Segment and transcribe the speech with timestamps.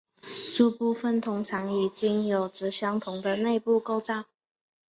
[0.57, 4.23] 这部分通常都与茎有着相同的内部构造。